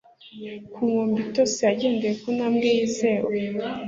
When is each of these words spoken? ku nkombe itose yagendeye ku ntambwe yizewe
ku 0.73 0.83
nkombe 0.95 1.17
itose 1.27 1.59
yagendeye 1.67 2.13
ku 2.21 2.27
ntambwe 2.35 2.67
yizewe 2.77 3.33